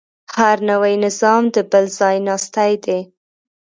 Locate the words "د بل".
1.55-1.85